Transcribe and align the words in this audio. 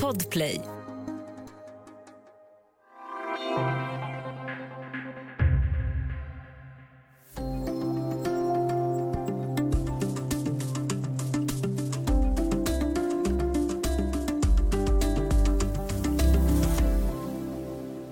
Podplay. 0.00 0.60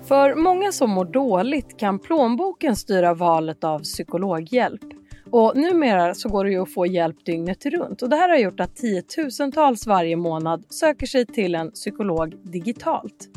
För 0.07 0.35
många 0.35 0.71
som 0.71 0.89
mår 0.89 1.05
dåligt 1.05 1.77
kan 1.77 1.99
plånboken 1.99 2.75
styra 2.75 3.13
valet 3.13 3.63
av 3.63 3.79
psykologhjälp. 3.79 5.00
Och 5.31 5.57
numera 5.57 6.13
så 6.13 6.29
går 6.29 6.45
det 6.45 6.51
ju 6.51 6.61
att 6.61 6.73
få 6.73 6.85
hjälp 6.85 7.25
dygnet 7.25 7.65
runt 7.65 8.01
och 8.01 8.09
det 8.09 8.15
här 8.15 8.29
har 8.29 8.37
gjort 8.37 8.59
att 8.59 8.75
tiotusentals 8.75 9.87
varje 9.87 10.15
månad 10.15 10.65
söker 10.69 11.05
sig 11.05 11.25
till 11.25 11.55
en 11.55 11.71
psykolog 11.71 12.35
digitalt. 12.43 13.29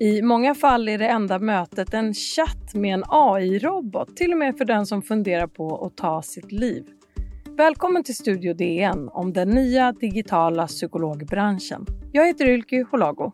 I 0.00 0.22
många 0.22 0.54
fall 0.54 0.88
är 0.88 0.98
det 0.98 1.08
enda 1.08 1.38
mötet 1.38 1.94
en 1.94 2.14
chatt 2.14 2.74
med 2.74 2.94
en 2.94 3.04
AI-robot, 3.08 4.16
till 4.16 4.32
och 4.32 4.38
med 4.38 4.58
för 4.58 4.64
den 4.64 4.86
som 4.86 5.02
funderar 5.02 5.46
på 5.46 5.86
att 5.86 5.96
ta 5.96 6.22
sitt 6.22 6.52
liv. 6.52 6.84
Välkommen 7.56 8.04
till 8.04 8.16
Studio 8.16 8.54
DN 8.54 9.08
om 9.08 9.32
den 9.32 9.50
nya 9.50 9.92
digitala 9.92 10.66
psykologbranschen. 10.66 11.86
Jag 12.12 12.26
heter 12.26 12.48
Ylke 12.48 12.86
Holago. 12.90 13.32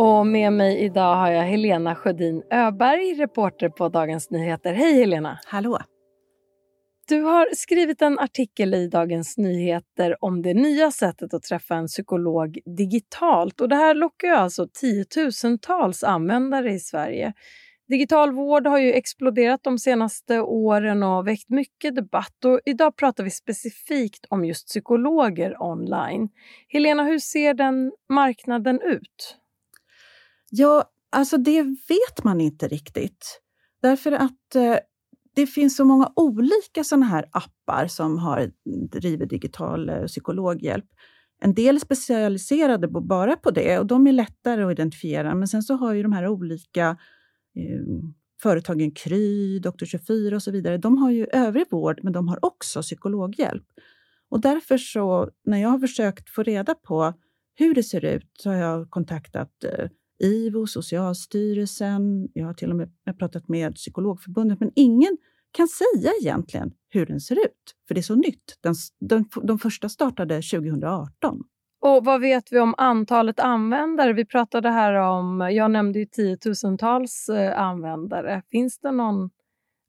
Och 0.00 0.26
med 0.26 0.52
mig 0.52 0.78
idag 0.78 1.16
har 1.16 1.30
jag 1.30 1.42
Helena 1.42 1.94
Sjödin 1.94 2.42
Öberg, 2.50 3.14
reporter 3.14 3.68
på 3.68 3.88
Dagens 3.88 4.30
Nyheter. 4.30 4.72
Hej 4.72 4.94
Helena! 4.94 5.38
Hallå! 5.46 5.78
Du 7.08 7.22
har 7.22 7.48
skrivit 7.54 8.02
en 8.02 8.18
artikel 8.18 8.74
i 8.74 8.88
Dagens 8.88 9.38
Nyheter 9.38 10.24
om 10.24 10.42
det 10.42 10.54
nya 10.54 10.90
sättet 10.90 11.34
att 11.34 11.42
träffa 11.42 11.74
en 11.74 11.86
psykolog 11.86 12.58
digitalt. 12.76 13.60
Och 13.60 13.68
det 13.68 13.76
här 13.76 13.94
lockar 13.94 14.28
ju 14.28 14.34
alltså 14.34 14.68
tiotusentals 14.80 16.04
användare 16.04 16.72
i 16.72 16.78
Sverige. 16.78 17.32
Digital 17.88 18.32
vård 18.32 18.66
har 18.66 18.78
ju 18.78 18.92
exploderat 18.92 19.60
de 19.62 19.78
senaste 19.78 20.40
åren 20.40 21.02
och 21.02 21.26
väckt 21.26 21.50
mycket 21.50 21.96
debatt. 21.96 22.44
Och 22.44 22.60
idag 22.64 22.96
pratar 22.96 23.24
vi 23.24 23.30
specifikt 23.30 24.26
om 24.28 24.44
just 24.44 24.66
psykologer 24.66 25.62
online. 25.62 26.28
Helena, 26.68 27.04
hur 27.04 27.18
ser 27.18 27.54
den 27.54 27.92
marknaden 28.08 28.80
ut? 28.80 29.38
Ja, 30.50 30.84
alltså 31.10 31.36
det 31.36 31.62
vet 31.62 32.24
man 32.24 32.40
inte 32.40 32.68
riktigt. 32.68 33.40
Därför 33.82 34.12
att 34.12 34.54
eh, 34.54 34.76
det 35.34 35.46
finns 35.46 35.76
så 35.76 35.84
många 35.84 36.12
olika 36.16 36.84
sådana 36.84 37.06
här 37.06 37.24
appar 37.30 37.86
som 37.86 38.18
har 38.18 38.50
driver 39.00 39.26
digital 39.26 39.88
eh, 39.88 40.04
psykologhjälp. 40.04 40.86
En 41.40 41.54
del 41.54 41.76
är 41.76 41.80
specialiserade 41.80 42.88
bara 42.88 43.36
på 43.36 43.50
det 43.50 43.78
och 43.78 43.86
de 43.86 44.06
är 44.06 44.12
lättare 44.12 44.62
att 44.62 44.72
identifiera. 44.72 45.34
Men 45.34 45.48
sen 45.48 45.62
så 45.62 45.74
har 45.74 45.92
ju 45.94 46.02
de 46.02 46.12
här 46.12 46.28
olika 46.28 46.96
eh, 47.56 47.80
företagen 48.42 48.90
Kry, 48.90 49.60
Doktor24 49.60 50.34
och 50.34 50.42
så 50.42 50.50
vidare, 50.50 50.78
de 50.78 50.98
har 50.98 51.10
ju 51.10 51.26
övrig 51.32 51.66
vård, 51.70 52.00
men 52.02 52.12
de 52.12 52.28
har 52.28 52.44
också 52.44 52.82
psykologhjälp. 52.82 53.64
Och 54.28 54.40
därför 54.40 54.78
så, 54.78 55.30
när 55.44 55.58
jag 55.58 55.68
har 55.68 55.78
försökt 55.78 56.30
få 56.30 56.42
reda 56.42 56.74
på 56.74 57.14
hur 57.54 57.74
det 57.74 57.82
ser 57.82 58.04
ut, 58.04 58.30
så 58.32 58.50
har 58.50 58.56
jag 58.56 58.90
kontaktat 58.90 59.64
eh, 59.64 59.88
IVO, 60.18 60.66
Socialstyrelsen, 60.66 62.28
jag 62.32 62.46
har 62.46 62.54
till 62.54 62.70
och 62.70 62.76
med 62.76 62.90
pratat 63.18 63.48
med 63.48 63.74
Psykologförbundet, 63.74 64.60
men 64.60 64.70
ingen 64.74 65.16
kan 65.50 65.68
säga 65.68 66.12
egentligen 66.20 66.72
hur 66.88 67.06
den 67.06 67.20
ser 67.20 67.36
ut, 67.36 67.74
för 67.88 67.94
det 67.94 68.00
är 68.00 68.02
så 68.02 68.14
nytt. 68.14 68.58
Den, 68.60 68.74
de, 69.00 69.28
de 69.42 69.58
första 69.58 69.88
startade 69.88 70.34
2018. 70.34 71.42
Och 71.80 72.04
vad 72.04 72.20
vet 72.20 72.52
vi 72.52 72.58
om 72.58 72.74
antalet 72.78 73.40
användare? 73.40 74.12
Vi 74.12 74.24
pratade 74.24 74.70
här 74.70 74.92
om, 74.92 75.40
jag 75.52 75.70
nämnde 75.70 75.98
ju 75.98 76.06
tiotusentals 76.06 77.28
eh, 77.28 77.60
användare. 77.60 78.42
Finns 78.50 78.78
det 78.78 78.92
någon 78.92 79.30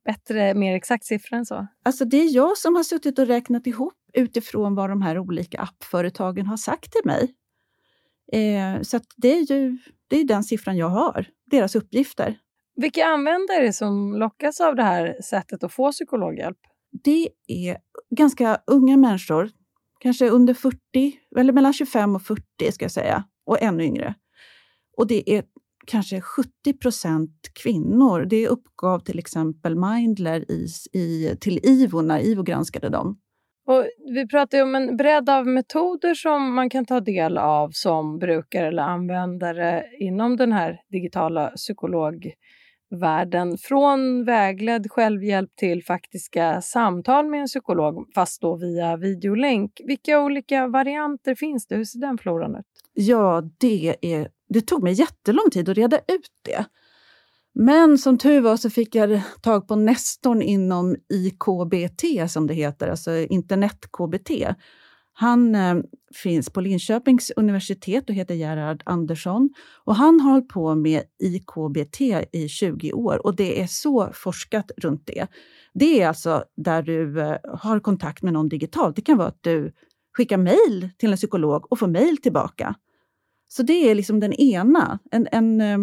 bättre, 0.06 0.54
mer 0.54 0.76
exakt 0.76 1.06
siffra 1.06 1.38
än 1.38 1.46
så? 1.46 1.68
Alltså 1.86 2.06
det 2.06 2.18
är 2.18 2.36
jag 2.36 2.58
som 2.58 2.76
har 2.76 2.84
suttit 2.84 3.20
och 3.20 3.28
räknat 3.28 3.68
ihop 3.68 3.94
utifrån 4.14 4.76
vad 4.76 4.90
de 4.90 5.02
här 5.02 5.20
olika 5.20 5.60
appföretagen 5.62 6.46
har 6.46 6.58
sagt 6.58 6.92
till 6.92 7.06
mig. 7.06 7.34
Eh, 8.32 8.82
så 8.82 9.00
det 9.18 9.38
är 9.38 9.52
ju 9.52 9.78
det 10.08 10.16
är 10.16 10.24
den 10.24 10.44
siffran 10.44 10.78
jag 10.78 10.90
har, 10.90 11.26
deras 11.46 11.76
uppgifter. 11.76 12.38
Vilka 12.76 13.06
användare 13.06 13.74
som 13.74 14.14
lockas 14.16 14.62
av 14.62 14.76
det 14.76 14.84
här 14.84 15.22
sättet 15.22 15.64
att 15.64 15.74
få 15.74 15.92
psykologhjälp? 15.92 16.58
Det 17.04 17.30
är 17.48 17.78
ganska 18.16 18.60
unga 18.68 18.98
människor, 18.98 19.50
kanske 20.00 20.30
under 20.30 20.54
40, 20.54 20.78
eller 21.38 21.54
mellan 21.54 21.74
25 21.74 22.16
och 22.16 22.22
40 22.22 22.72
ska 22.72 22.86
jag 22.86 22.92
säga, 22.92 23.24
och 23.46 23.62
ännu 23.62 23.84
yngre. 23.84 24.16
Och 24.98 25.08
det 25.08 25.30
är 25.30 25.44
kanske 25.88 26.22
70 26.22 26.74
procent 26.74 27.50
kvinnor. 27.54 28.26
Det 28.30 28.48
uppgav 28.48 29.00
till 29.00 29.20
exempel 29.20 29.76
Mindler 29.76 30.52
i, 30.52 30.68
i, 30.94 31.36
till 31.42 31.60
IVO 31.64 32.02
när 32.02 32.20
IVO 32.20 32.44
granskade 32.44 32.90
dem. 32.90 33.20
Och 33.70 33.86
vi 34.14 34.28
pratar 34.28 34.58
ju 34.58 34.64
om 34.64 34.76
en 34.76 34.98
bredd 34.98 35.30
av 35.30 35.48
metoder 35.48 36.14
som 36.14 36.54
man 36.54 36.70
kan 36.70 36.86
ta 36.86 37.00
del 37.00 37.38
av 37.38 37.70
som 37.72 38.20
brukare 38.20 38.68
eller 38.68 38.84
användare 38.84 39.86
inom 40.00 40.38
den 40.38 40.52
här 40.52 40.82
digitala 40.92 41.48
psykologvärlden. 41.48 43.58
Från 43.58 44.26
vägledd 44.26 44.92
självhjälp 44.92 45.56
till 45.56 45.84
faktiska 45.84 46.62
samtal 46.62 47.28
med 47.28 47.42
en 47.42 47.48
psykolog, 47.48 48.12
fast 48.16 48.42
då 48.42 48.56
via 48.56 48.98
videolänk. 48.98 49.82
Vilka 49.86 50.20
olika 50.20 50.68
varianter 50.68 51.36
finns 51.36 51.68
det? 51.68 51.76
Hur 51.76 51.86
ser 51.86 52.00
den 52.00 52.18
floran 52.18 52.56
ut? 52.56 52.66
Ja, 52.94 53.44
det, 53.58 53.96
är, 54.02 54.30
det 54.50 54.62
tog 54.62 54.84
mig 54.84 54.94
jättelång 54.94 55.50
tid 55.52 55.70
att 55.70 55.78
reda 55.78 55.98
ut 55.98 56.32
det. 56.46 56.66
Men 57.56 57.98
som 57.98 58.18
tur 58.18 58.42
var 58.42 58.58
så 58.58 58.70
fick 58.70 58.96
jag 58.96 59.22
tag 59.42 59.68
på 59.68 59.76
nestorn 59.76 60.42
inom 60.42 60.96
IKBT, 61.14 62.32
som 62.32 62.48
det 62.48 62.54
heter, 62.54 62.88
alltså 62.88 63.12
internet-KBT. 63.12 64.56
Han 65.14 65.56
eh, 65.56 65.76
finns 66.16 66.50
på 66.50 66.62
Linköpings 66.62 67.32
universitet 67.36 68.10
och 68.10 68.16
heter 68.16 68.36
Gerhard 68.36 68.84
Andersson. 68.86 69.50
Och 69.86 69.96
han 69.96 70.20
har 70.20 70.32
hållit 70.32 70.48
på 70.48 70.76
med 70.76 71.04
IKBT 71.24 72.02
i 72.32 72.48
20 72.50 72.94
år 72.94 73.26
och 73.26 73.36
det 73.36 73.62
är 73.62 73.68
så 73.68 74.10
forskat 74.14 74.72
runt 74.78 75.08
det. 75.08 75.28
Det 75.74 76.02
är 76.02 76.08
alltså 76.08 76.44
där 76.58 76.82
du 76.82 77.22
eh, 77.22 77.38
har 77.44 77.80
kontakt 77.80 78.24
med 78.24 78.34
någon 78.34 78.50
digitalt. 78.50 78.96
Det 78.96 79.02
kan 79.02 79.18
vara 79.18 79.28
att 79.28 79.44
du 79.44 79.72
skickar 80.18 80.38
mejl 80.38 80.90
till 80.98 81.12
en 81.12 81.18
psykolog 81.18 81.72
och 81.72 81.80
får 81.80 81.88
mejl 81.88 82.18
tillbaka. 82.18 82.76
Så 83.48 83.64
det 83.64 83.90
är 83.90 83.96
liksom 83.96 84.20
den 84.20 84.34
ena, 84.34 85.00
en, 85.12 85.28
en 85.32 85.62
eh, 85.62 85.78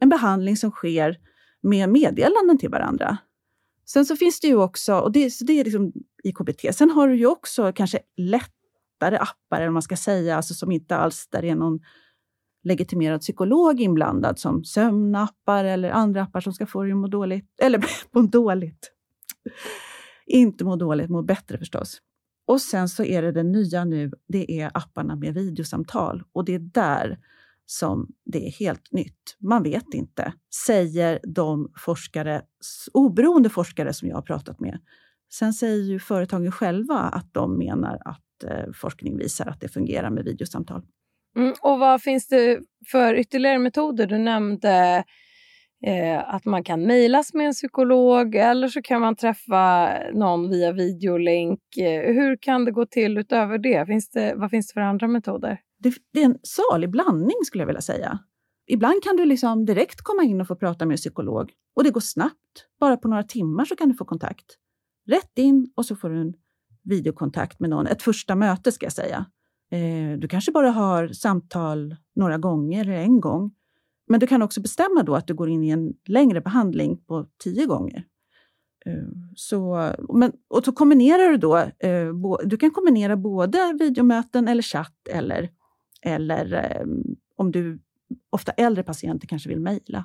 en 0.00 0.08
behandling 0.08 0.56
som 0.56 0.70
sker 0.70 1.16
med 1.62 1.88
meddelanden 1.88 2.58
till 2.58 2.70
varandra. 2.70 3.18
Sen 3.86 4.06
så 4.06 4.16
finns 4.16 4.40
det 4.40 4.46
ju 4.46 4.56
också, 4.56 4.94
och 4.94 5.12
det, 5.12 5.30
så 5.30 5.44
det 5.44 5.60
är 5.60 5.64
liksom 5.64 5.92
i 6.22 6.32
KBT, 6.32 6.74
sen 6.74 6.90
har 6.90 7.08
du 7.08 7.16
ju 7.16 7.26
också 7.26 7.72
kanske 7.72 7.98
lättare 8.16 9.16
appar, 9.16 9.60
eller 9.60 9.70
man 9.70 9.82
ska 9.82 9.96
säga, 9.96 10.36
alltså 10.36 10.54
som 10.54 10.72
inte 10.72 10.96
alls 10.96 11.28
där 11.28 11.42
det 11.42 11.48
är 11.48 11.54
någon 11.54 11.80
legitimerad 12.62 13.20
psykolog 13.20 13.80
inblandad, 13.80 14.38
som 14.38 14.64
sömnappar 14.64 15.64
eller 15.64 15.90
andra 15.90 16.22
appar 16.22 16.40
som 16.40 16.52
ska 16.52 16.66
få 16.66 16.82
dig 16.82 16.92
att 16.92 16.98
må 16.98 17.06
dåligt. 17.06 17.60
Eller 17.62 17.84
må 18.10 18.22
dåligt. 18.22 18.92
Inte 20.26 20.64
må 20.64 20.76
dåligt, 20.76 21.10
må 21.10 21.22
bättre 21.22 21.58
förstås. 21.58 21.98
Och 22.46 22.60
sen 22.60 22.88
så 22.88 23.04
är 23.04 23.22
det 23.22 23.32
det 23.32 23.42
nya 23.42 23.84
nu, 23.84 24.12
det 24.28 24.60
är 24.60 24.70
apparna 24.74 25.16
med 25.16 25.34
videosamtal. 25.34 26.22
Och 26.32 26.44
det 26.44 26.54
är 26.54 26.58
där 26.58 27.18
som 27.70 28.08
det 28.24 28.46
är 28.46 28.50
helt 28.50 28.92
nytt. 28.92 29.36
Man 29.40 29.62
vet 29.62 29.94
inte, 29.94 30.32
säger 30.66 31.20
de 31.22 31.72
forskare, 31.76 32.42
oberoende 32.92 33.50
forskare 33.50 33.92
som 33.92 34.08
jag 34.08 34.16
har 34.16 34.22
pratat 34.22 34.60
med. 34.60 34.78
Sen 35.32 35.52
säger 35.52 35.82
ju 35.82 35.98
företagen 35.98 36.52
själva 36.52 36.94
att 36.94 37.34
de 37.34 37.58
menar 37.58 37.98
att 38.04 38.44
eh, 38.50 38.72
forskning 38.74 39.18
visar 39.18 39.46
att 39.46 39.60
det 39.60 39.68
fungerar 39.68 40.10
med 40.10 40.24
videosamtal. 40.24 40.82
Mm, 41.36 41.54
och 41.62 41.78
vad 41.78 42.02
finns 42.02 42.28
det 42.28 42.60
för 42.90 43.14
ytterligare 43.14 43.58
metoder? 43.58 44.06
Du 44.06 44.18
nämnde 44.18 45.04
eh, 45.86 46.34
att 46.34 46.44
man 46.44 46.64
kan 46.64 46.82
mejlas 46.82 47.34
med 47.34 47.46
en 47.46 47.52
psykolog 47.52 48.34
eller 48.34 48.68
så 48.68 48.82
kan 48.82 49.00
man 49.00 49.16
träffa 49.16 49.92
någon 50.12 50.50
via 50.50 50.72
videolänk. 50.72 51.60
Eh, 51.76 52.14
hur 52.14 52.36
kan 52.36 52.64
det 52.64 52.70
gå 52.70 52.86
till 52.86 53.18
utöver 53.18 53.58
det? 53.58 53.86
Finns 53.86 54.10
det 54.10 54.34
vad 54.36 54.50
finns 54.50 54.68
det 54.68 54.72
för 54.72 54.80
andra 54.80 55.08
metoder? 55.08 55.60
Det, 55.80 55.94
det, 56.12 56.20
är 56.20 56.24
en 56.24 56.38
salig 56.42 56.90
blandning 56.90 57.36
skulle 57.44 57.62
jag 57.62 57.66
vilja 57.66 57.80
säga. 57.80 58.18
Ibland 58.66 59.02
kan 59.02 59.16
du 59.16 59.24
liksom 59.24 59.64
direkt 59.64 60.00
komma 60.02 60.22
in 60.22 60.40
och 60.40 60.46
få 60.46 60.56
prata 60.56 60.86
med 60.86 60.94
en 60.94 60.98
psykolog 60.98 61.52
och 61.76 61.84
det 61.84 61.90
går 61.90 62.00
snabbt. 62.00 62.66
Bara 62.80 62.96
på 62.96 63.08
några 63.08 63.22
timmar 63.22 63.64
så 63.64 63.76
kan 63.76 63.88
du 63.88 63.94
få 63.94 64.04
kontakt. 64.04 64.46
Rätt 65.06 65.38
in 65.38 65.72
och 65.76 65.86
så 65.86 65.96
får 65.96 66.10
du 66.10 66.20
en 66.20 66.34
videokontakt 66.82 67.60
med 67.60 67.70
någon. 67.70 67.86
Ett 67.86 68.02
första 68.02 68.34
möte 68.34 68.72
ska 68.72 68.86
jag 68.86 68.92
säga. 68.92 69.26
Eh, 69.70 70.18
du 70.18 70.28
kanske 70.28 70.52
bara 70.52 70.70
har 70.70 71.08
samtal 71.08 71.96
några 72.16 72.38
gånger 72.38 72.80
eller 72.80 72.92
en 72.92 73.20
gång. 73.20 73.54
Men 74.08 74.20
du 74.20 74.26
kan 74.26 74.42
också 74.42 74.60
bestämma 74.60 75.02
då 75.02 75.14
att 75.14 75.26
du 75.26 75.34
går 75.34 75.48
in 75.48 75.64
i 75.64 75.68
en 75.68 75.92
längre 76.06 76.40
behandling 76.40 77.04
på 77.04 77.26
tio 77.44 77.66
gånger. 77.66 78.04
Eh, 78.86 79.08
så, 79.36 79.90
men, 80.14 80.32
och 80.48 80.64
så 80.64 80.72
kombinerar 80.72 81.30
du 81.30 81.36
då, 81.36 81.56
eh, 81.56 82.12
bo, 82.12 82.36
du 82.44 82.56
kan 82.56 82.70
kombinera 82.70 83.16
både 83.16 83.76
videomöten 83.80 84.48
eller 84.48 84.62
chatt 84.62 85.08
eller, 85.10 85.50
eller 86.02 86.52
eh, 86.54 86.86
om 87.36 87.52
du, 87.52 87.80
ofta 88.30 88.52
äldre 88.52 88.84
patienter 88.84 89.28
kanske 89.28 89.48
vill 89.48 89.60
mejla. 89.60 90.04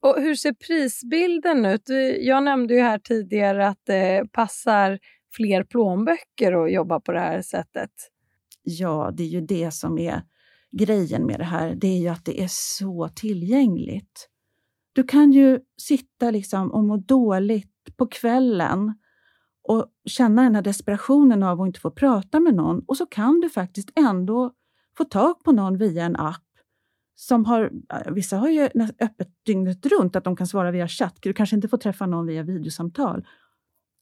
Och 0.00 0.22
hur 0.22 0.34
ser 0.34 0.52
prisbilden 0.52 1.66
ut? 1.66 1.82
Jag 2.20 2.42
nämnde 2.42 2.74
ju 2.74 2.80
här 2.80 2.98
tidigare 2.98 3.68
att 3.68 3.80
det 3.84 4.32
passar 4.32 4.98
fler 5.36 5.64
plånböcker 5.64 6.64
att 6.64 6.72
jobba 6.72 7.00
på 7.00 7.12
det 7.12 7.20
här 7.20 7.42
sättet. 7.42 7.90
Ja, 8.62 9.12
det 9.16 9.22
är 9.22 9.28
ju 9.28 9.40
det 9.40 9.70
som 9.70 9.98
är 9.98 10.22
grejen 10.72 11.26
med 11.26 11.40
det 11.40 11.44
här. 11.44 11.74
Det 11.74 11.86
är 11.86 11.98
ju 11.98 12.08
att 12.08 12.24
det 12.24 12.42
är 12.42 12.48
så 12.50 13.08
tillgängligt. 13.14 14.28
Du 14.92 15.02
kan 15.02 15.32
ju 15.32 15.60
sitta 15.76 16.30
liksom 16.30 16.72
och 16.72 16.84
må 16.84 16.96
dåligt 16.96 17.96
på 17.96 18.06
kvällen 18.06 18.94
och 19.62 19.86
känna 20.04 20.42
den 20.42 20.54
här 20.54 20.62
desperationen 20.62 21.42
av 21.42 21.60
att 21.60 21.66
inte 21.66 21.80
få 21.80 21.90
prata 21.90 22.40
med 22.40 22.54
någon 22.54 22.84
och 22.86 22.96
så 22.96 23.06
kan 23.06 23.40
du 23.40 23.50
faktiskt 23.50 23.90
ändå 23.96 24.52
få 24.96 25.04
tag 25.04 25.44
på 25.44 25.52
någon 25.52 25.78
via 25.78 26.04
en 26.04 26.16
app 26.16 26.42
som 27.14 27.44
har, 27.44 27.70
vissa 28.10 28.36
har 28.36 28.48
ju 28.48 28.68
öppet 29.00 29.28
dygnet 29.46 29.86
runt, 29.86 30.16
att 30.16 30.24
de 30.24 30.36
kan 30.36 30.46
svara 30.46 30.70
via 30.70 30.88
chatt. 30.88 31.16
Du 31.20 31.32
kanske 31.32 31.56
inte 31.56 31.68
får 31.68 31.78
träffa 31.78 32.06
någon 32.06 32.26
via 32.26 32.42
videosamtal. 32.42 33.26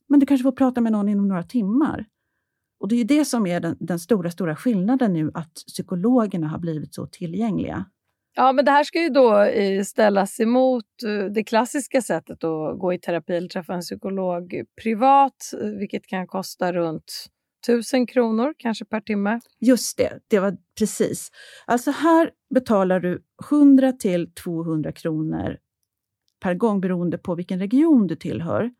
Men 0.08 0.20
du 0.20 0.26
kanske 0.26 0.42
får 0.42 0.52
prata 0.52 0.80
med 0.80 0.92
någon 0.92 1.08
inom 1.08 1.28
några 1.28 1.42
timmar. 1.42 2.06
Och 2.80 2.88
det 2.88 2.96
är 2.96 3.04
det 3.04 3.24
som 3.24 3.46
är 3.46 3.60
den, 3.60 3.76
den, 3.80 3.98
stora, 3.98 4.30
stora 4.30 4.56
skillnaden 4.56 5.12
nu, 5.12 5.30
att 5.34 5.54
psykologerna 5.54 6.48
har 6.48 6.58
blivit 6.58 6.94
så 6.94 7.06
tillgängliga. 7.06 7.84
Ja, 8.36 8.52
men 8.52 8.64
det 8.64 8.70
här 8.70 8.84
ska 8.84 9.02
ju 9.02 9.08
då 9.08 9.42
eh, 9.42 9.82
ställas 9.82 10.40
emot 10.40 10.84
eh, 11.06 11.24
det 11.24 11.44
klassiska 11.44 12.02
sättet 12.02 12.44
att 12.44 12.78
gå 12.78 12.92
i 12.92 12.98
terapi 12.98 13.36
eller 13.36 13.48
träffa 13.48 13.74
en 13.74 13.80
psykolog 13.80 14.62
privat, 14.82 15.52
eh, 15.62 15.68
vilket 15.68 16.06
kan 16.06 16.26
kosta 16.26 16.72
runt 16.72 17.26
1000 17.68 18.06
kronor 18.06 18.54
kanske 18.58 18.84
per 18.84 19.00
timme. 19.00 19.40
Just 19.60 19.98
det, 19.98 20.20
det 20.28 20.38
var 20.38 20.56
precis. 20.78 21.30
Alltså 21.66 21.90
här 21.90 22.30
betalar 22.54 23.00
du 23.00 23.22
100 23.50 23.92
till 23.92 24.32
200 24.32 24.92
kronor 24.92 25.56
per 26.40 26.54
gång 26.54 26.80
beroende 26.80 27.18
på 27.18 27.34
vilken 27.34 27.58
region 27.58 28.06
du 28.06 28.16
tillhör. 28.16 28.70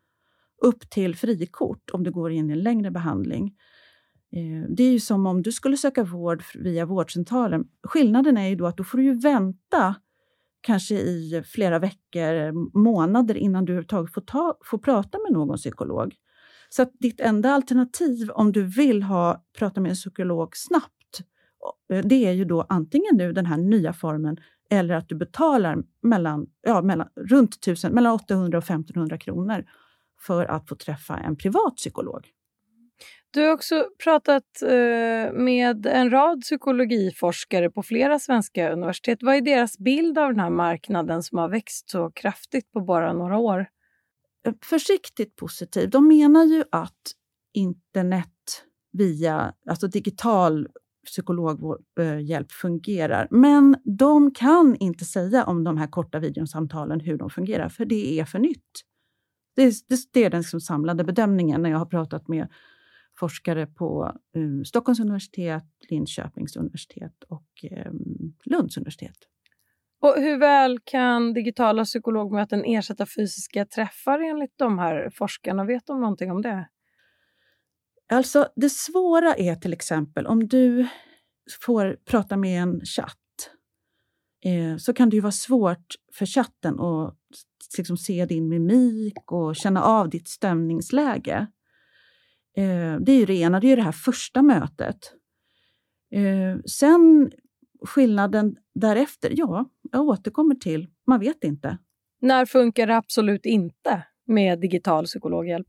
Upp 0.61 0.89
till 0.89 1.15
frikort 1.15 1.89
om 1.93 2.03
du 2.03 2.11
går 2.11 2.31
in 2.31 2.49
i 2.49 2.53
en 2.53 2.63
längre 2.63 2.91
behandling. 2.91 3.55
Eh, 4.35 4.69
det 4.69 4.83
är 4.83 4.91
ju 4.91 4.99
som 4.99 5.25
om 5.25 5.41
du 5.41 5.51
skulle 5.51 5.77
söka 5.77 6.03
vård 6.03 6.43
via 6.55 6.85
vårdcentralen. 6.85 7.67
Skillnaden 7.83 8.37
är 8.37 8.47
ju 8.47 8.55
då 8.55 8.67
att 8.67 8.77
då 8.77 8.83
får 8.83 8.97
du 8.97 9.13
vänta 9.13 9.95
kanske 10.61 10.95
i 10.95 11.43
flera 11.45 11.79
veckor, 11.79 12.51
månader 12.79 13.37
innan 13.37 13.65
du 13.65 13.73
överhuvudtaget 13.73 14.13
får, 14.13 14.21
ta, 14.21 14.57
får 14.65 14.77
prata 14.77 15.17
med 15.17 15.33
någon 15.33 15.57
psykolog. 15.57 16.15
Så 16.75 16.81
att 16.81 16.91
ditt 16.99 17.19
enda 17.19 17.51
alternativ 17.51 18.31
om 18.31 18.51
du 18.51 18.63
vill 18.63 19.03
ha, 19.03 19.43
prata 19.57 19.81
med 19.81 19.89
en 19.89 19.95
psykolog 19.95 20.57
snabbt, 20.57 21.21
eh, 21.93 22.05
det 22.05 22.25
är 22.25 22.31
ju 22.31 22.45
då 22.45 22.65
antingen 22.69 23.17
nu 23.17 23.33
den 23.33 23.45
här 23.45 23.57
nya 23.57 23.93
formen 23.93 24.37
eller 24.69 24.95
att 24.95 25.09
du 25.09 25.15
betalar 25.15 25.77
mellan, 26.01 26.47
ja, 26.61 26.81
mellan, 26.81 27.07
runt 27.15 27.55
1000, 27.55 27.93
mellan 27.93 28.13
800 28.13 28.57
och 28.57 28.63
1500 28.63 29.17
kronor 29.17 29.65
för 30.19 30.45
att 30.45 30.69
få 30.69 30.75
träffa 30.75 31.17
en 31.17 31.35
privat 31.35 31.75
psykolog. 31.75 32.27
Du 33.31 33.41
har 33.41 33.53
också 33.53 33.85
pratat 34.03 34.61
eh, 34.61 35.33
med 35.33 35.85
en 35.85 36.09
rad 36.09 36.41
psykologiforskare 36.41 37.69
på 37.69 37.83
flera 37.83 38.19
svenska 38.19 38.71
universitet. 38.71 39.19
Vad 39.21 39.35
är 39.35 39.41
deras 39.41 39.77
bild 39.77 40.17
av 40.17 40.29
den 40.29 40.39
här 40.39 40.49
marknaden 40.49 41.23
som 41.23 41.37
har 41.37 41.49
växt 41.49 41.89
så 41.89 42.11
kraftigt 42.11 42.71
på 42.71 42.79
bara 42.79 43.13
några 43.13 43.37
år? 43.37 43.67
Eh, 44.45 44.53
försiktigt 44.61 45.35
positiv. 45.35 45.89
De 45.89 46.07
menar 46.07 46.45
ju 46.45 46.63
att 46.71 47.11
internet 47.53 48.63
via 48.91 49.53
alltså 49.69 49.87
digital 49.87 50.67
psykologhjälp 51.05 52.51
fungerar. 52.51 53.27
Men 53.31 53.77
de 53.83 54.31
kan 54.31 54.75
inte 54.75 55.05
säga 55.05 55.45
om 55.45 55.63
de 55.63 55.77
här 55.77 55.87
korta 55.87 56.19
videosamtalen 56.19 56.99
hur 56.99 57.17
de 57.17 57.29
fungerar, 57.29 57.69
för 57.69 57.85
det 57.85 58.19
är 58.19 58.25
för 58.25 58.39
nytt. 58.39 58.81
Det, 59.55 59.63
är, 59.63 59.73
det 60.13 60.23
är 60.23 60.29
den 60.29 60.41
liksom 60.41 60.61
samlade 60.61 61.03
bedömningen 61.03 61.61
när 61.61 61.69
jag 61.69 61.77
har 61.77 61.85
pratat 61.85 62.27
med 62.27 62.47
forskare 63.19 63.67
på 63.67 64.11
um, 64.35 64.65
Stockholms 64.65 64.99
universitet, 64.99 65.63
Linköpings 65.89 66.55
universitet 66.55 67.23
och 67.27 67.65
um, 67.85 68.33
Lunds 68.45 68.77
universitet. 68.77 69.17
Och 70.01 70.15
hur 70.15 70.37
väl 70.37 70.79
kan 70.83 71.33
digitala 71.33 71.83
psykologmöten 71.85 72.65
ersätta 72.65 73.05
fysiska 73.05 73.65
träffar 73.65 74.19
enligt 74.19 74.53
de 74.55 74.79
här 74.79 75.09
forskarna? 75.13 75.65
Vet 75.65 75.85
de 75.85 76.01
någonting 76.01 76.31
om 76.31 76.41
det? 76.41 76.67
Alltså, 78.09 78.47
det 78.55 78.69
svåra 78.69 79.35
är 79.35 79.55
till 79.55 79.73
exempel 79.73 80.27
om 80.27 80.47
du 80.47 80.87
får 81.61 81.97
prata 82.05 82.37
med 82.37 82.61
en 82.61 82.81
chatt 82.85 83.49
eh, 84.45 84.77
så 84.77 84.93
kan 84.93 85.09
det 85.09 85.15
ju 85.15 85.21
vara 85.21 85.31
svårt 85.31 85.95
för 86.13 86.25
chatten 86.25 86.79
att 86.79 87.17
liksom, 87.77 87.97
se 87.97 88.25
din 88.25 88.49
mimik 88.49 89.31
och 89.31 89.55
känna 89.55 89.83
av 89.83 90.09
ditt 90.09 90.27
stämningsläge. 90.27 91.47
Eh, 92.57 92.95
det 92.99 93.11
är 93.11 93.19
ju 93.19 93.25
det 93.25 93.35
ena, 93.35 93.59
det 93.59 93.67
är 93.67 93.75
det 93.75 93.81
här 93.81 93.91
första 93.91 94.41
mötet. 94.41 95.13
Eh, 96.11 96.61
sen 96.65 97.31
skillnaden 97.81 98.55
därefter, 98.75 99.33
ja, 99.35 99.69
jag 99.91 100.01
återkommer 100.01 100.55
till, 100.55 100.87
man 101.07 101.19
vet 101.19 101.43
inte. 101.43 101.77
När 102.21 102.45
funkar 102.45 102.87
det 102.87 102.97
absolut 102.97 103.45
inte 103.45 104.03
med 104.27 104.59
digital 104.59 105.05
psykologhjälp? 105.05 105.67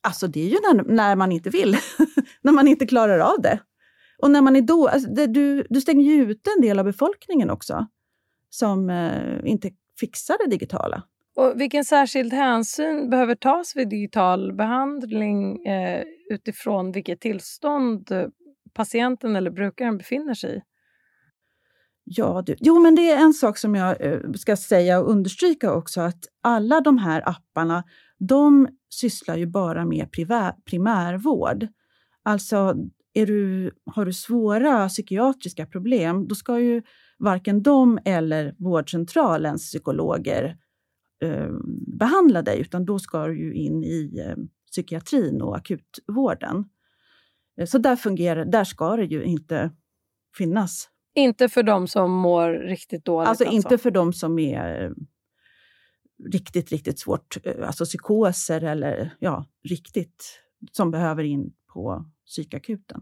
Alltså 0.00 0.26
det 0.26 0.40
är 0.40 0.48
ju 0.48 0.56
när, 0.62 0.94
när 0.94 1.16
man 1.16 1.32
inte 1.32 1.50
vill, 1.50 1.76
när 2.42 2.52
man 2.52 2.68
inte 2.68 2.86
klarar 2.86 3.18
av 3.18 3.42
det. 3.42 3.60
Och 4.18 4.30
när 4.30 4.42
man 4.42 4.56
är 4.56 4.60
då, 4.60 4.88
alltså 4.88 5.10
det, 5.10 5.26
du, 5.26 5.66
du 5.70 5.80
stänger 5.80 6.04
ju 6.04 6.30
ute 6.30 6.50
en 6.56 6.62
del 6.62 6.78
av 6.78 6.84
befolkningen 6.84 7.50
också 7.50 7.86
som 8.50 8.90
eh, 8.90 9.50
inte 9.50 9.70
fixar 10.00 10.36
det 10.44 10.50
digitala. 10.50 11.02
Och 11.36 11.60
vilken 11.60 11.84
särskild 11.84 12.32
hänsyn 12.32 13.10
behöver 13.10 13.34
tas 13.34 13.76
vid 13.76 13.88
digital 13.88 14.52
behandling 14.52 15.66
eh, 15.66 16.04
utifrån 16.30 16.92
vilket 16.92 17.20
tillstånd 17.20 18.10
patienten 18.72 19.36
eller 19.36 19.50
brukaren 19.50 19.98
befinner 19.98 20.34
sig 20.34 20.56
i? 20.56 20.60
Ja, 22.16 22.42
du. 22.46 22.56
Jo, 22.60 22.80
men 22.80 22.94
det 22.94 23.10
är 23.10 23.22
en 23.22 23.34
sak 23.34 23.58
som 23.58 23.74
jag 23.74 24.00
eh, 24.00 24.32
ska 24.34 24.56
säga 24.56 25.00
och 25.00 25.10
understryka 25.10 25.72
också, 25.72 26.00
att 26.00 26.24
alla 26.42 26.80
de 26.80 26.98
här 26.98 27.28
apparna, 27.28 27.84
de 28.18 28.68
sysslar 28.90 29.36
ju 29.36 29.46
bara 29.46 29.84
med 29.84 30.08
primärvård. 30.64 31.66
Alltså, 32.22 32.74
är 33.14 33.26
du, 33.26 33.70
har 33.86 34.04
du 34.04 34.12
svåra 34.12 34.88
psykiatriska 34.88 35.66
problem, 35.66 36.28
då 36.28 36.34
ska 36.34 36.60
ju 36.60 36.82
varken 37.18 37.62
de 37.62 37.98
eller 38.04 38.54
vårdcentralens 38.58 39.62
psykologer 39.62 40.56
eh, 41.22 41.50
behandla 41.98 42.42
dig, 42.42 42.60
utan 42.60 42.84
då 42.84 42.98
ska 42.98 43.26
du 43.26 43.38
ju 43.38 43.54
in 43.54 43.84
i 43.84 44.24
eh, 44.26 44.36
psykiatrin 44.70 45.42
och 45.42 45.56
akutvården. 45.56 46.64
Eh, 47.60 47.66
så 47.66 47.78
där, 47.78 47.96
fungerar, 47.96 48.44
där 48.44 48.64
ska 48.64 48.96
det 48.96 49.04
ju 49.04 49.22
inte 49.22 49.70
finnas. 50.36 50.88
Inte 51.14 51.48
för 51.48 51.62
de 51.62 51.88
som 51.88 52.10
mår 52.10 52.50
riktigt 52.50 53.04
dåligt? 53.04 53.28
Alltså, 53.28 53.44
alltså. 53.44 53.56
inte 53.56 53.78
för 53.78 53.90
de 53.90 54.12
som 54.12 54.38
är 54.38 54.84
eh, 54.84 54.90
riktigt, 56.32 56.70
riktigt 56.70 56.98
svårt, 56.98 57.36
eh, 57.44 57.66
alltså 57.66 57.84
psykoser 57.84 58.64
eller 58.64 59.10
ja, 59.18 59.46
riktigt, 59.68 60.40
som 60.72 60.90
behöver 60.90 61.24
in 61.24 61.52
på 61.72 62.04
psykakuten. 62.26 63.00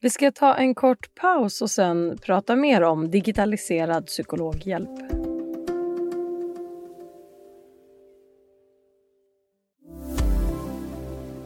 Vi 0.00 0.10
ska 0.10 0.32
ta 0.32 0.54
en 0.54 0.74
kort 0.74 1.14
paus 1.14 1.62
och 1.62 1.70
sen 1.70 2.18
prata 2.22 2.56
mer 2.56 2.82
om 2.82 3.10
digitaliserad 3.10 4.06
psykologhjälp. 4.06 5.21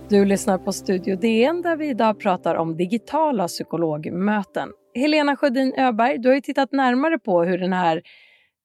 Du 0.08 0.24
lyssnar 0.24 0.58
på 0.58 0.72
Studio 0.72 1.16
DN 1.16 1.62
där 1.62 1.76
vi 1.76 1.88
idag 1.88 2.20
pratar 2.20 2.54
om 2.54 2.76
digitala 2.76 3.48
psykologmöten. 3.48 4.72
Helena 4.94 5.36
Sjödin 5.36 5.74
Öberg, 5.78 6.18
du 6.18 6.28
har 6.28 6.34
ju 6.34 6.40
tittat 6.40 6.72
närmare 6.72 7.18
på 7.18 7.42
hur 7.44 7.58
den 7.58 7.72
här 7.72 8.02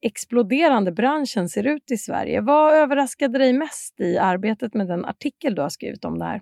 exploderande 0.01 0.91
branschen 0.91 1.49
ser 1.49 1.67
ut 1.67 1.91
i 1.91 1.97
Sverige. 1.97 2.41
Vad 2.41 2.73
överraskade 2.73 3.37
dig 3.37 3.53
mest 3.53 3.99
i 3.99 4.17
arbetet 4.17 4.73
med 4.73 4.87
den 4.87 5.05
artikel 5.05 5.55
du 5.55 5.61
har 5.61 5.69
skrivit 5.69 6.05
om 6.05 6.19
det 6.19 6.25
här? 6.25 6.41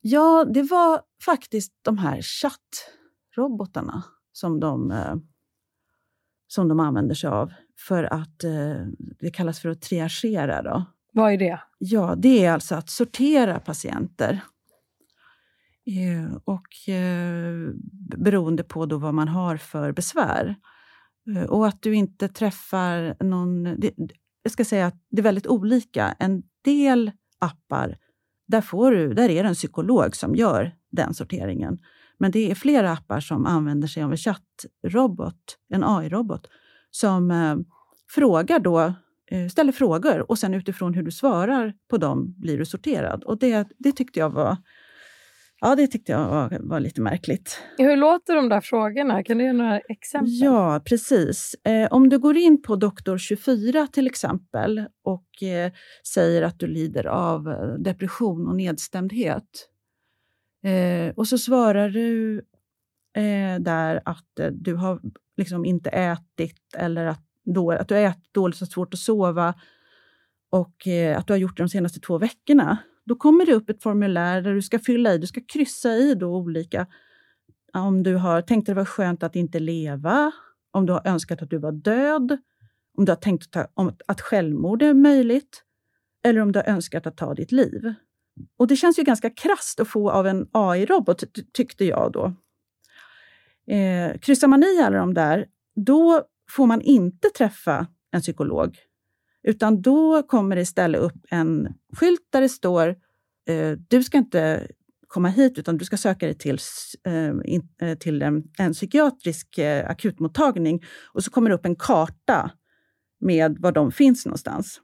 Ja, 0.00 0.44
det 0.54 0.62
var 0.62 1.00
faktiskt 1.24 1.72
de 1.82 1.98
här 1.98 2.20
chattrobotarna 2.22 4.04
som 4.32 4.60
de, 4.60 4.90
eh, 4.90 5.14
som 6.46 6.68
de 6.68 6.80
använder 6.80 7.14
sig 7.14 7.30
av 7.30 7.52
för 7.88 8.04
att 8.04 8.44
eh, 8.44 8.86
det 9.20 9.30
kallas 9.30 9.60
för 9.60 9.68
att 9.68 9.82
triagera. 9.82 10.62
Då. 10.62 10.84
Vad 11.14 11.32
är 11.32 11.38
det? 11.38 11.60
Ja, 11.78 12.14
det 12.18 12.44
är 12.44 12.52
alltså 12.52 12.74
att 12.74 12.90
sortera 12.90 13.60
patienter. 13.60 14.40
Eh, 15.86 16.36
och 16.44 16.88
eh, 16.94 17.70
beroende 18.16 18.62
på 18.62 18.86
då 18.86 18.98
vad 18.98 19.14
man 19.14 19.28
har 19.28 19.56
för 19.56 19.92
besvär. 19.92 20.56
Eh, 21.36 21.42
och 21.42 21.66
att 21.66 21.82
du 21.82 21.94
inte 21.94 22.28
träffar 22.28 23.24
någon... 23.24 23.64
Det, 23.64 23.94
jag 24.42 24.52
ska 24.52 24.64
säga 24.64 24.86
att 24.86 25.02
det 25.10 25.20
är 25.20 25.22
väldigt 25.22 25.46
olika. 25.46 26.16
En 26.18 26.42
del 26.64 27.10
appar, 27.38 27.98
där, 28.46 28.60
får 28.60 28.90
du, 28.90 29.14
där 29.14 29.30
är 29.30 29.42
det 29.42 29.48
en 29.48 29.54
psykolog 29.54 30.16
som 30.16 30.34
gör 30.34 30.72
den 30.92 31.14
sorteringen. 31.14 31.78
Men 32.18 32.30
det 32.30 32.50
är 32.50 32.54
flera 32.54 32.92
appar 32.92 33.20
som 33.20 33.46
använder 33.46 33.88
sig 33.88 34.02
av 34.02 34.10
en 34.10 34.16
chattrobot, 34.16 35.58
en 35.68 35.84
AI-robot, 35.84 36.46
som 36.90 37.30
eh, 37.30 37.56
frågar 38.14 38.58
då, 38.58 38.94
ställer 39.50 39.72
frågor 39.72 40.30
och 40.30 40.38
sen 40.38 40.54
utifrån 40.54 40.94
hur 40.94 41.02
du 41.02 41.10
svarar 41.10 41.74
på 41.90 41.96
dem 41.96 42.34
blir 42.36 42.58
du 42.58 42.64
sorterad. 42.64 43.24
Och 43.24 43.38
det, 43.38 43.68
det 43.78 43.92
tyckte 43.92 44.20
jag 44.20 44.30
var 44.30 44.56
Ja, 45.60 45.76
det 45.76 45.86
tyckte 45.86 46.12
jag 46.12 46.28
var, 46.28 46.58
var, 46.60 46.80
lite 46.80 47.00
märkligt. 47.00 47.60
Hur 47.78 47.96
låter 47.96 48.34
de 48.36 48.48
där 48.48 48.60
frågorna? 48.60 49.22
Kan 49.22 49.38
du 49.38 49.44
ge 49.44 49.52
några 49.52 49.78
exempel? 49.78 50.42
Ja, 50.42 50.82
precis. 50.84 51.54
Eh, 51.64 51.88
om 51.92 52.08
du 52.08 52.18
går 52.18 52.36
in 52.36 52.62
på 52.62 52.76
Doktor 52.76 53.18
24 53.18 53.86
till 53.86 54.06
exempel 54.06 54.84
och 55.04 55.42
eh, 55.42 55.72
säger 56.14 56.42
att 56.42 56.58
du 56.58 56.66
lider 56.66 57.06
av 57.06 57.48
eh, 57.48 57.74
depression 57.78 58.48
och 58.48 58.56
nedstämdhet 58.56 59.68
eh, 60.64 61.14
och 61.16 61.28
så 61.28 61.38
svarar 61.38 61.88
du 61.88 62.38
eh, 63.16 63.60
där 63.60 64.02
att 64.04 64.38
eh, 64.40 64.46
du 64.46 64.74
har 64.74 65.00
liksom 65.36 65.64
inte 65.64 65.90
ätit 65.90 66.74
eller 66.76 67.06
att, 67.06 67.24
då, 67.44 67.72
att 67.72 67.88
du 67.88 67.94
har 67.94 68.02
ätit 68.02 68.34
dåligt 68.34 68.62
och 68.62 68.68
svårt 68.68 68.94
att 68.94 69.00
sova 69.00 69.54
och 70.50 70.86
eh, 70.86 71.18
att 71.18 71.26
du 71.26 71.32
har 71.32 71.38
gjort 71.38 71.56
det 71.56 71.62
de 71.62 71.68
senaste 71.68 72.00
två 72.00 72.18
veckorna 72.18 72.78
då 73.04 73.14
kommer 73.14 73.46
det 73.46 73.54
upp 73.54 73.70
ett 73.70 73.82
formulär 73.82 74.42
där 74.42 74.54
du 74.54 74.62
ska 74.62 74.78
fylla 74.78 75.14
i, 75.14 75.18
du 75.18 75.26
ska 75.26 75.40
kryssa 75.48 75.94
i 75.96 76.14
då 76.14 76.36
olika 76.36 76.86
om 77.72 78.02
du 78.02 78.16
har 78.16 78.42
tänkt 78.42 78.62
att 78.62 78.66
det 78.66 78.74
var 78.74 78.84
skönt 78.84 79.22
att 79.22 79.36
inte 79.36 79.58
leva, 79.58 80.32
om 80.70 80.86
du 80.86 80.92
har 80.92 81.02
önskat 81.04 81.42
att 81.42 81.50
du 81.50 81.58
var 81.58 81.72
död, 81.72 82.38
om 82.98 83.04
du 83.04 83.12
har 83.12 83.16
tänkt 83.16 83.44
att, 83.44 83.52
ta, 83.52 83.66
om, 83.74 83.96
att 84.06 84.20
självmord 84.20 84.82
är 84.82 84.94
möjligt 84.94 85.62
eller 86.24 86.40
om 86.40 86.52
du 86.52 86.58
har 86.58 86.66
önskat 86.66 87.06
att 87.06 87.16
ta 87.16 87.34
ditt 87.34 87.52
liv. 87.52 87.94
Och 88.56 88.66
det 88.66 88.76
känns 88.76 88.98
ju 88.98 89.02
ganska 89.02 89.30
krast 89.30 89.80
att 89.80 89.88
få 89.88 90.10
av 90.10 90.26
en 90.26 90.48
AI-robot, 90.52 91.24
tyckte 91.52 91.84
jag 91.84 92.12
då. 92.12 92.34
Eh, 93.74 94.18
kryssar 94.18 94.48
man 94.48 94.62
i 94.62 94.82
alla 94.82 94.98
de 94.98 95.14
där, 95.14 95.46
då 95.76 96.22
får 96.50 96.66
man 96.66 96.80
inte 96.80 97.28
träffa 97.28 97.86
en 98.12 98.20
psykolog 98.20 98.78
utan 99.42 99.82
då 99.82 100.22
kommer 100.22 100.56
det 100.56 100.62
istället 100.62 101.00
upp 101.00 101.26
en 101.30 101.68
skylt 101.96 102.20
där 102.32 102.40
det 102.40 102.48
står 102.48 102.88
eh, 103.48 103.72
du 103.88 104.02
ska 104.02 104.18
inte 104.18 104.68
komma 105.08 105.28
hit 105.28 105.58
utan 105.58 105.78
du 105.78 105.84
ska 105.84 105.96
söka 105.96 106.26
dig 106.26 106.34
till, 106.34 106.58
eh, 107.04 107.88
eh, 107.88 107.98
till 107.98 108.22
en, 108.22 108.42
en 108.58 108.72
psykiatrisk 108.72 109.58
akutmottagning. 109.86 110.84
Och 111.12 111.24
så 111.24 111.30
kommer 111.30 111.50
det 111.50 111.56
upp 111.56 111.66
en 111.66 111.76
karta 111.76 112.50
med 113.20 113.56
var 113.58 113.72
de 113.72 113.92
finns 113.92 114.26
någonstans. 114.26 114.80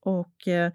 Och, 0.00 0.48
eh, 0.48 0.72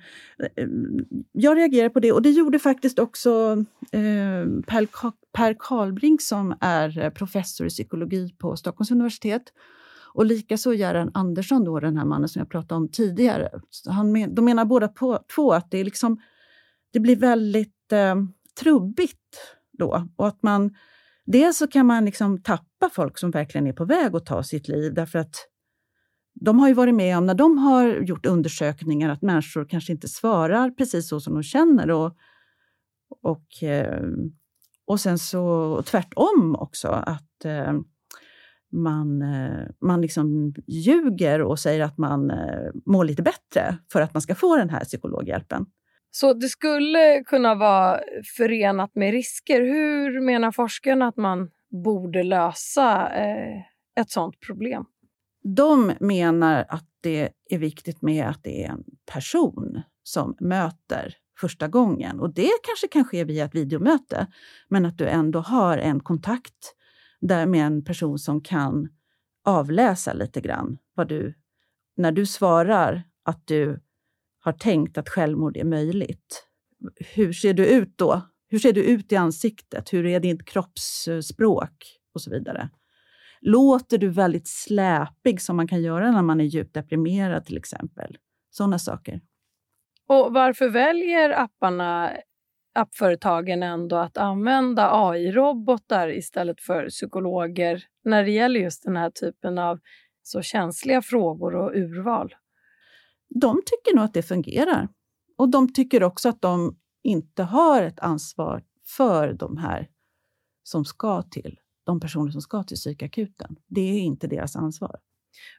jag 1.31 1.57
reagerade 1.57 1.89
på 1.89 1.99
det 1.99 2.11
och 2.11 2.21
det 2.21 2.29
gjorde 2.29 2.59
faktiskt 2.59 2.99
också 2.99 3.65
eh, 3.91 4.45
Per, 4.67 4.87
per 5.33 5.55
Karlbrink 5.59 6.21
som 6.21 6.55
är 6.61 7.09
professor 7.09 7.67
i 7.67 7.69
psykologi 7.69 8.35
på 8.37 8.55
Stockholms 8.55 8.91
universitet. 8.91 9.43
Och 10.13 10.25
likaså 10.25 10.73
Gerhard 10.73 11.11
Andersson, 11.13 11.63
då, 11.63 11.79
den 11.79 11.97
här 11.97 12.05
mannen 12.05 12.29
som 12.29 12.39
jag 12.39 12.49
pratade 12.49 12.75
om 12.75 12.89
tidigare. 12.89 13.49
Han 13.85 14.11
men, 14.11 14.35
de 14.35 14.45
menar 14.45 14.65
båda 14.65 14.87
på, 14.87 15.19
två 15.35 15.53
att 15.53 15.71
det, 15.71 15.77
är 15.77 15.83
liksom, 15.83 16.21
det 16.93 16.99
blir 16.99 17.15
väldigt 17.15 17.91
eh, 17.91 18.15
trubbigt 18.59 19.37
då. 19.77 20.07
Och 20.15 20.27
att 20.27 20.43
man, 20.43 20.75
dels 21.25 21.57
så 21.57 21.67
kan 21.67 21.85
man 21.85 22.05
liksom 22.05 22.41
tappa 22.41 22.89
folk 22.91 23.17
som 23.17 23.31
verkligen 23.31 23.67
är 23.67 23.73
på 23.73 23.85
väg 23.85 24.15
att 24.15 24.25
ta 24.25 24.43
sitt 24.43 24.67
liv 24.67 24.93
därför 24.93 25.19
att 25.19 25.35
de 26.41 26.59
har 26.59 26.67
ju 26.67 26.73
varit 26.73 26.95
med 26.95 27.17
om, 27.17 27.25
när 27.25 27.33
de 27.33 27.57
har 27.57 27.87
gjort 27.87 28.25
undersökningar, 28.25 29.09
att 29.09 29.21
människor 29.21 29.65
kanske 29.65 29.91
inte 29.91 30.07
svarar 30.07 30.71
precis 30.71 31.09
så 31.09 31.19
som 31.19 31.33
de 31.33 31.43
känner. 31.43 31.91
Och, 31.91 32.15
och, 33.21 33.63
eh, 33.63 34.03
och 34.85 34.99
sen 34.99 35.19
så 35.19 35.83
tvärtom 35.85 36.55
också, 36.59 36.87
att 36.87 37.45
eh, 37.45 37.73
man, 38.71 39.21
eh, 39.21 39.67
man 39.81 40.01
liksom 40.01 40.53
ljuger 40.67 41.41
och 41.41 41.59
säger 41.59 41.83
att 41.83 41.97
man 41.97 42.31
eh, 42.31 42.71
mår 42.85 43.03
lite 43.03 43.21
bättre 43.21 43.77
för 43.91 44.01
att 44.01 44.13
man 44.13 44.21
ska 44.21 44.35
få 44.35 44.55
den 44.57 44.69
här 44.69 44.83
psykologhjälpen. 44.85 45.65
Så 46.11 46.33
det 46.33 46.49
skulle 46.49 47.23
kunna 47.23 47.55
vara 47.55 47.99
förenat 48.37 48.95
med 48.95 49.11
risker. 49.11 49.61
Hur 49.61 50.21
menar 50.21 50.51
forskarna 50.51 51.07
att 51.07 51.17
man 51.17 51.49
borde 51.83 52.23
lösa 52.23 53.09
eh, 53.09 53.61
ett 54.01 54.09
sådant 54.09 54.39
problem? 54.39 54.85
De 55.43 55.93
menar 55.99 56.65
att 56.69 56.85
det 57.01 57.29
är 57.49 57.57
viktigt 57.57 58.01
med 58.01 58.27
att 58.27 58.43
det 58.43 58.63
är 58.63 58.69
en 58.69 58.83
person 59.13 59.81
som 60.03 60.35
möter 60.39 61.15
första 61.39 61.67
gången. 61.67 62.19
Och 62.19 62.33
det 62.33 62.51
kanske 62.63 62.87
kan 62.87 63.05
ske 63.05 63.23
via 63.23 63.45
ett 63.45 63.55
videomöte, 63.55 64.27
men 64.67 64.85
att 64.85 64.97
du 64.97 65.07
ändå 65.07 65.39
har 65.39 65.77
en 65.77 65.99
kontakt 65.99 66.75
där 67.21 67.45
med 67.45 67.65
en 67.65 67.83
person 67.83 68.19
som 68.19 68.41
kan 68.41 68.89
avläsa 69.45 70.13
lite 70.13 70.41
grann 70.41 70.77
vad 70.93 71.07
du, 71.07 71.33
när 71.97 72.11
du 72.11 72.25
svarar 72.25 73.03
att 73.23 73.47
du 73.47 73.79
har 74.39 74.53
tänkt 74.53 74.97
att 74.97 75.09
självmord 75.09 75.57
är 75.57 75.63
möjligt. 75.63 76.47
Hur 77.13 77.33
ser 77.33 77.53
du 77.53 77.65
ut 77.65 77.97
då? 77.97 78.21
Hur 78.47 78.59
ser 78.59 78.73
du 78.73 78.83
ut 78.83 79.11
i 79.11 79.15
ansiktet? 79.15 79.93
Hur 79.93 80.05
är 80.05 80.19
ditt 80.19 80.45
kroppsspråk? 80.45 81.99
Och 82.13 82.21
så 82.21 82.31
vidare. 82.31 82.69
Låter 83.41 83.97
du 83.97 84.09
väldigt 84.09 84.47
släpig 84.47 85.41
som 85.41 85.55
man 85.55 85.67
kan 85.67 85.81
göra 85.81 86.11
när 86.11 86.21
man 86.21 86.41
är 86.41 86.45
djupt 86.45 86.73
deprimerad 86.73 87.45
till 87.45 87.57
exempel? 87.57 88.17
Sådana 88.49 88.79
saker. 88.79 89.21
Och 90.07 90.33
varför 90.33 90.69
väljer 90.69 91.29
apparna 91.29 92.11
appföretagen 92.75 93.63
ändå 93.63 93.95
att 93.95 94.17
använda 94.17 94.89
AI-robotar 94.91 96.07
istället 96.07 96.61
för 96.61 96.89
psykologer 96.89 97.83
när 98.03 98.23
det 98.23 98.31
gäller 98.31 98.59
just 98.59 98.83
den 98.83 98.97
här 98.97 99.09
typen 99.09 99.57
av 99.57 99.79
så 100.23 100.41
känsliga 100.41 101.01
frågor 101.01 101.55
och 101.55 101.71
urval? 101.75 102.35
De 103.29 103.61
tycker 103.65 103.95
nog 103.95 104.05
att 104.05 104.13
det 104.13 104.23
fungerar. 104.23 104.87
Och 105.37 105.49
de 105.49 105.73
tycker 105.73 106.03
också 106.03 106.29
att 106.29 106.41
de 106.41 106.77
inte 107.03 107.43
har 107.43 107.83
ett 107.83 107.99
ansvar 107.99 108.63
för 108.97 109.33
de 109.33 109.57
här 109.57 109.87
som 110.63 110.85
ska 110.85 111.21
till, 111.21 111.59
de 111.85 111.99
personer 111.99 112.31
som 112.31 112.41
ska 112.41 112.63
till 112.63 112.77
psykakuten. 112.77 113.55
Det 113.67 113.81
är 113.81 113.99
inte 113.99 114.27
deras 114.27 114.55
ansvar. 114.55 114.95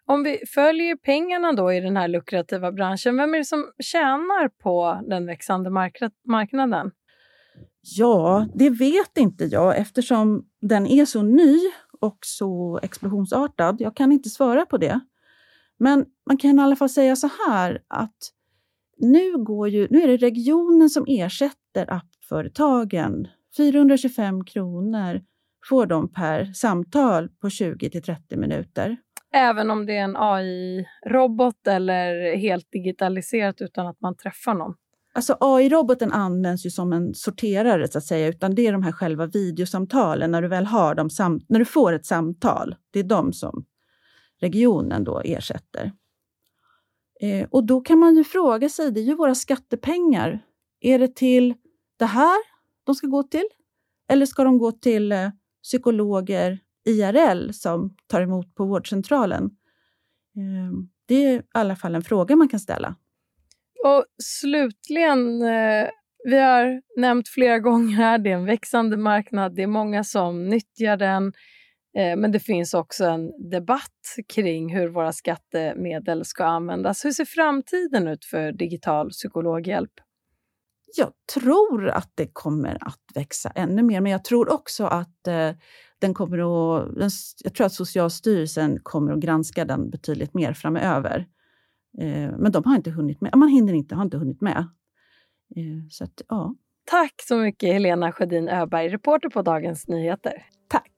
Om 0.04 0.22
vi 0.22 0.38
följer 0.54 0.96
pengarna 0.96 1.52
då 1.52 1.72
i 1.72 1.80
den 1.80 1.96
här 1.96 2.08
lukrativa 2.08 2.72
branschen, 2.72 3.16
vem 3.16 3.34
är 3.34 3.38
det 3.38 3.44
som 3.44 3.72
tjänar 3.82 4.48
på 4.48 5.00
den 5.08 5.26
växande 5.26 5.70
marknaden? 6.24 6.90
Ja, 7.82 8.46
det 8.54 8.70
vet 8.70 9.18
inte 9.18 9.44
jag 9.44 9.78
eftersom 9.78 10.46
den 10.60 10.86
är 10.86 11.04
så 11.04 11.22
ny 11.22 11.58
och 12.00 12.18
så 12.20 12.80
explosionsartad. 12.82 13.76
Jag 13.80 13.96
kan 13.96 14.12
inte 14.12 14.28
svara 14.30 14.66
på 14.66 14.78
det. 14.78 15.00
Men 15.78 16.06
man 16.26 16.36
kan 16.36 16.58
i 16.58 16.62
alla 16.62 16.76
fall 16.76 16.88
säga 16.88 17.16
så 17.16 17.28
här 17.48 17.82
att 17.88 18.16
nu, 18.98 19.44
går 19.44 19.68
ju, 19.68 19.88
nu 19.90 20.02
är 20.02 20.08
det 20.08 20.16
regionen 20.16 20.90
som 20.90 21.04
ersätter 21.08 21.92
appföretagen. 21.92 23.28
425 23.56 24.44
kronor 24.44 25.20
får 25.68 25.86
de 25.86 26.12
per 26.12 26.44
samtal 26.44 27.28
på 27.28 27.50
20 27.50 27.90
till 27.90 28.02
30 28.02 28.36
minuter. 28.36 28.96
Även 29.32 29.70
om 29.70 29.86
det 29.86 29.96
är 29.96 30.04
en 30.04 30.16
AI-robot 30.16 31.66
eller 31.66 32.36
helt 32.36 32.72
digitaliserat 32.72 33.60
utan 33.60 33.86
att 33.86 34.00
man 34.00 34.16
träffar 34.16 34.54
någon? 34.54 34.74
Alltså 35.20 35.36
AI-roboten 35.40 36.12
används 36.12 36.66
ju 36.66 36.70
som 36.70 36.92
en 36.92 37.14
sorterare 37.14 37.88
så 37.88 37.98
att 37.98 38.04
säga, 38.04 38.28
utan 38.28 38.54
det 38.54 38.66
är 38.66 38.72
de 38.72 38.82
här 38.82 38.92
själva 38.92 39.26
videosamtalen, 39.26 40.30
när 40.30 40.42
du 40.42 40.48
väl 40.48 40.66
har 40.66 40.94
dem, 40.94 41.08
när 41.48 41.58
du 41.58 41.64
får 41.64 41.92
ett 41.92 42.06
samtal, 42.06 42.74
det 42.90 42.98
är 42.98 43.04
de 43.04 43.32
som 43.32 43.64
regionen 44.40 45.04
då 45.04 45.20
ersätter. 45.20 45.92
Eh, 47.20 47.48
och 47.50 47.64
då 47.64 47.80
kan 47.80 47.98
man 47.98 48.16
ju 48.16 48.24
fråga 48.24 48.68
sig, 48.68 48.90
det 48.90 49.00
är 49.00 49.04
ju 49.04 49.14
våra 49.14 49.34
skattepengar, 49.34 50.44
är 50.80 50.98
det 50.98 51.16
till 51.16 51.54
det 51.98 52.06
här 52.06 52.38
de 52.84 52.94
ska 52.94 53.06
gå 53.06 53.22
till? 53.22 53.48
Eller 54.08 54.26
ska 54.26 54.44
de 54.44 54.58
gå 54.58 54.72
till 54.72 55.12
eh, 55.12 55.30
psykologer 55.62 56.58
IRL 56.84 57.52
som 57.52 57.96
tar 58.06 58.20
emot 58.20 58.54
på 58.54 58.64
vårdcentralen? 58.64 59.44
Eh, 60.36 60.72
det 61.06 61.24
är 61.24 61.38
i 61.38 61.42
alla 61.52 61.76
fall 61.76 61.94
en 61.94 62.02
fråga 62.02 62.36
man 62.36 62.48
kan 62.48 62.60
ställa. 62.60 62.96
Och 63.84 64.04
slutligen, 64.22 65.42
eh, 65.42 65.88
vi 66.24 66.38
har 66.38 66.82
nämnt 67.00 67.28
flera 67.28 67.58
gånger 67.68 67.96
här, 67.96 68.18
det 68.18 68.30
är 68.30 68.34
en 68.34 68.46
växande 68.46 68.96
marknad, 68.96 69.54
det 69.54 69.62
är 69.62 69.66
många 69.66 70.04
som 70.04 70.48
nyttjar 70.48 70.96
den. 70.96 71.32
Eh, 71.98 72.16
men 72.16 72.32
det 72.32 72.40
finns 72.40 72.74
också 72.74 73.04
en 73.04 73.50
debatt 73.50 74.16
kring 74.34 74.76
hur 74.76 74.88
våra 74.88 75.12
skattemedel 75.12 76.24
ska 76.24 76.44
användas. 76.44 77.04
Hur 77.04 77.12
ser 77.12 77.24
framtiden 77.24 78.08
ut 78.08 78.24
för 78.24 78.52
digital 78.52 79.10
psykologhjälp? 79.10 79.92
Jag 80.96 81.12
tror 81.34 81.88
att 81.88 82.12
det 82.14 82.30
kommer 82.32 82.78
att 82.80 83.00
växa 83.14 83.50
ännu 83.54 83.82
mer, 83.82 84.00
men 84.00 84.12
jag 84.12 84.24
tror 84.24 84.52
också 84.52 84.84
att 84.84 85.26
eh, 85.26 85.50
den 85.98 86.14
kommer 86.14 86.38
att, 86.38 86.94
den, 86.94 87.10
jag 87.44 87.54
tror 87.54 87.66
att 87.66 87.72
Socialstyrelsen 87.72 88.78
kommer 88.82 89.12
att 89.12 89.20
granska 89.20 89.64
den 89.64 89.90
betydligt 89.90 90.34
mer 90.34 90.52
framöver. 90.52 91.26
Eh, 91.98 92.30
men 92.38 92.52
de 92.52 92.64
har 92.64 92.76
inte 92.76 92.90
hunnit 92.90 93.20
med. 93.20 93.36
Man 93.36 93.48
hinner 93.48 93.72
inte, 93.72 93.94
har 93.94 94.02
inte 94.02 94.16
hunnit 94.16 94.40
med. 94.40 94.58
Eh, 95.56 95.88
så 95.90 96.04
att, 96.04 96.22
ja. 96.28 96.54
Tack 96.90 97.14
så 97.28 97.36
mycket 97.36 97.72
Helena 97.72 98.12
Sjödin 98.12 98.48
Öberg, 98.48 98.88
reporter 98.88 99.28
på 99.28 99.42
Dagens 99.42 99.88
Nyheter. 99.88 100.46
Tack! 100.68 100.92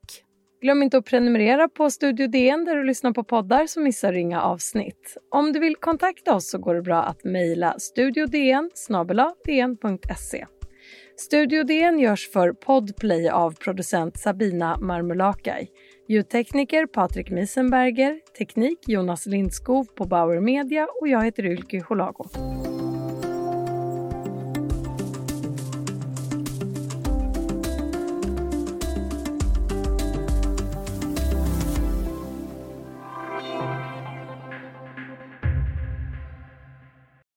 Glöm 0.62 0.82
inte 0.82 0.98
att 0.98 1.04
prenumerera 1.04 1.68
på 1.68 1.90
Studio 1.90 2.26
DN 2.26 2.64
där 2.64 2.76
du 2.76 2.84
lyssnar 2.84 3.12
på 3.12 3.24
poddar 3.24 3.66
så 3.66 3.80
missar 3.80 4.12
du 4.12 4.20
inga 4.20 4.42
avsnitt. 4.42 5.16
Om 5.30 5.52
du 5.52 5.60
vill 5.60 5.76
kontakta 5.76 6.34
oss 6.34 6.50
så 6.50 6.58
går 6.58 6.74
det 6.74 6.82
bra 6.82 7.02
att 7.02 7.24
mejla 7.24 7.78
studiodn 7.78 8.70
dn.se. 9.46 10.46
Studio 11.16 11.64
DN 11.64 11.98
görs 11.98 12.30
för 12.32 12.52
Podplay 12.52 13.28
av 13.28 13.54
producent 13.54 14.18
Sabina 14.18 14.78
Marmulakai. 14.80 15.68
Ljudtekniker 16.08 16.86
Patrik 16.86 17.30
Miesenberger, 17.30 18.18
teknik 18.38 18.78
Jonas 18.86 19.26
Lindskov 19.26 19.84
på 19.94 20.04
Bauer 20.04 20.40
Media 20.40 20.86
och 21.00 21.08
jag 21.08 21.24
heter 21.24 21.46
Ylke 21.46 21.84
Holago. 21.88 22.28